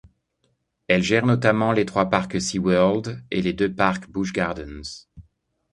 [0.87, 5.05] Elle gère notamment les trois parcs SeaWorld et les deux parcs Busch Gardens.